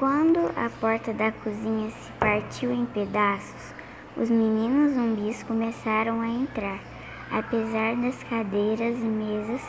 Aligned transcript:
Quando 0.00 0.38
a 0.56 0.70
porta 0.80 1.12
da 1.12 1.30
cozinha 1.30 1.90
se 1.90 2.10
partiu 2.12 2.72
em 2.72 2.86
pedaços, 2.86 3.74
os 4.16 4.30
meninos 4.30 4.94
zumbis 4.94 5.42
começaram 5.42 6.22
a 6.22 6.26
entrar, 6.26 6.78
apesar 7.30 7.96
das 7.96 8.22
cadeiras 8.22 8.96
e 8.98 9.04
mesas 9.04 9.60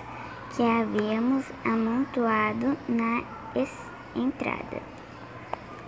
que 0.55 0.63
havíamos 0.63 1.43
amontoado 1.65 2.77
na 2.87 3.23
entrada. 4.15 4.81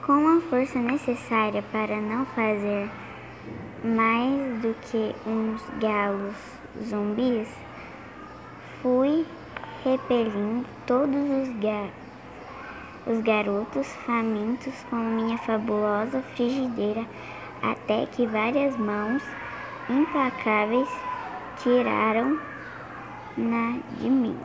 Com 0.05 0.27
a 0.27 0.41
força 0.49 0.77
necessária 0.77 1.63
para 1.71 2.01
não 2.01 2.25
fazer 2.25 2.89
mais 3.81 4.61
do 4.61 4.75
que 4.81 5.15
uns 5.25 5.63
galos 5.79 6.35
zumbis, 6.85 7.47
fui 8.81 9.25
repelindo 9.85 10.65
todos 10.85 11.29
os, 11.29 11.59
ga 11.61 12.02
os 13.05 13.19
garotos 13.21 13.87
famintos 14.05 14.73
com 14.89 14.95
minha 14.95 15.37
fabulosa 15.39 16.21
frigideira 16.33 17.05
até 17.61 18.05
que 18.05 18.25
várias 18.25 18.77
mãos 18.77 19.21
implacáveis 19.89 20.89
tiraram 21.57 22.39
na 23.37 23.77
de 23.99 24.09
mim. 24.09 24.37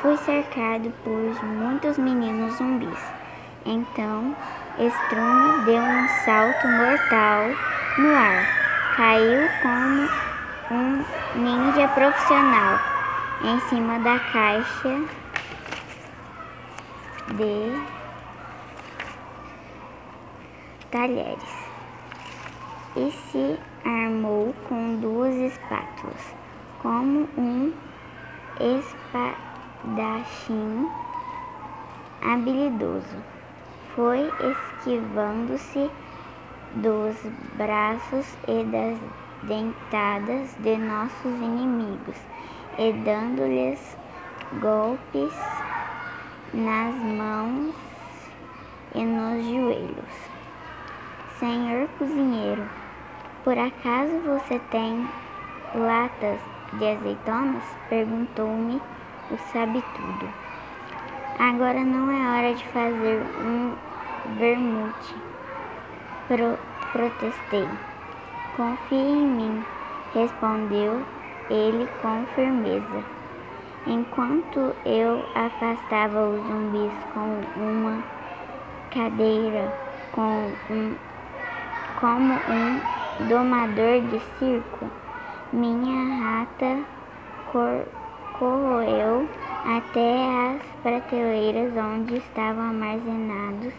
Fui 0.00 0.16
cercado 0.18 0.92
por 1.04 1.44
muitos 1.44 1.98
meninos 1.98 2.56
zumbis. 2.56 2.98
Então, 3.64 4.34
Strume 4.78 5.64
deu 5.64 5.82
um 5.82 6.08
salto 6.24 6.66
mortal 6.66 7.50
no 7.98 8.14
ar. 8.14 8.46
Caiu 8.96 9.48
como 9.62 10.08
um 10.70 11.04
ninja 11.36 11.88
profissional 11.88 12.78
em 13.44 13.60
cima 13.68 13.98
da 14.00 14.18
caixa 14.18 15.21
de 17.36 17.84
talheres 20.90 21.62
e 22.96 23.10
se 23.10 23.58
armou 23.84 24.54
com 24.68 24.96
duas 25.00 25.34
espátulas, 25.34 26.34
como 26.80 27.28
um 27.38 27.72
espadachim 28.60 29.36
habilidoso. 32.22 33.16
Foi 33.94 34.30
esquivando-se 34.50 35.90
dos 36.76 37.16
braços 37.56 38.26
e 38.48 38.64
das 38.64 38.98
dentadas 39.42 40.54
de 40.60 40.78
nossos 40.78 41.34
inimigos 41.34 42.16
e 42.78 42.90
dando-lhes 42.92 43.98
golpes 44.60 45.34
nas 46.54 46.94
mãos 46.94 47.74
e 48.94 49.02
nos 49.02 49.42
joelhos. 49.44 50.30
Senhor 51.38 51.88
cozinheiro, 51.98 52.62
por 53.42 53.56
acaso 53.56 54.12
você 54.20 54.58
tem 54.70 55.08
latas 55.74 56.38
de 56.74 56.86
azeitonas? 56.86 57.64
Perguntou-me 57.88 58.80
o 59.30 59.38
sabe-tudo. 59.52 60.28
Agora 61.38 61.82
não 61.82 62.10
é 62.10 62.38
hora 62.38 62.54
de 62.54 62.64
fazer 62.68 63.22
um 63.40 63.74
vermute, 64.38 65.14
Pro, 66.28 66.58
protestei. 66.92 67.68
Confie 68.56 68.94
em 68.94 69.26
mim, 69.26 69.64
respondeu 70.14 71.02
ele 71.48 71.88
com 72.02 72.26
firmeza. 72.34 73.21
Enquanto 73.84 74.76
eu 74.86 75.24
afastava 75.34 76.28
os 76.28 76.46
zumbis 76.46 76.92
com 77.12 77.40
uma 77.60 78.00
cadeira, 78.94 79.72
com 80.12 80.52
um, 80.70 80.94
como 81.98 82.34
um 82.34 83.28
domador 83.28 84.02
de 84.02 84.20
circo, 84.38 84.88
minha 85.52 86.22
rata 86.22 86.78
cor, 87.50 87.84
corroeu 88.38 89.28
até 89.64 90.54
as 90.54 90.62
prateleiras 90.84 91.72
onde 91.76 92.18
estavam 92.18 92.66
armazenados 92.66 93.74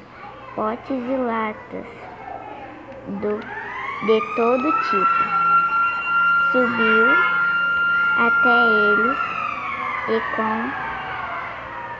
potes 0.53 0.89
e 0.89 1.15
latas 1.15 1.87
do, 3.21 3.39
de 4.05 4.35
todo 4.35 4.71
tipo. 4.89 5.43
Subiu 6.51 7.07
até 8.17 8.67
eles 8.67 9.42
e 10.07 10.19
com 10.31 10.71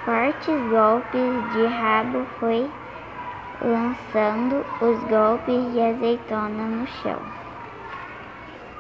fortes 0.03 0.69
golpes 0.69 1.49
de 1.51 1.65
rabo 1.67 2.25
foi 2.39 2.69
lançando 3.61 4.65
os 4.81 5.03
golpes 5.05 5.71
de 5.71 5.79
azeitona 5.79 6.67
no 6.67 6.85
chão. 6.85 7.42